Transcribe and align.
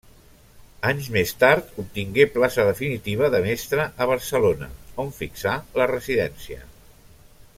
Anys 0.91 1.09
més 1.15 1.33
tard 1.43 1.75
obtingué 1.83 2.25
plaça 2.37 2.65
definitiva 2.69 3.29
de 3.37 3.43
mestre 3.45 3.85
a 4.05 4.09
Barcelona 4.15 4.71
on 5.05 5.15
fixà 5.21 5.55
la 5.81 5.91
residència. 5.95 6.63